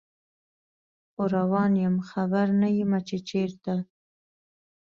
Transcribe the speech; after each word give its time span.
خو 1.11 1.23
روان 1.35 1.71
یم 1.83 1.95
خبر 2.09 2.47
نه 2.61 2.69
یمه 2.77 2.99
چې 3.07 3.17
چیرته 3.29 3.75